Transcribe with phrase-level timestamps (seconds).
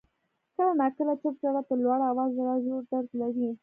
[0.55, 3.49] •کله ناکله چپ ژړا تر لوړ آوازه ژړا ژور درد لري.